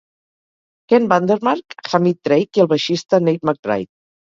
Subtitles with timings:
[0.93, 3.89] Ken Vandermark, Hamid Drake i el baixista Nate McBride.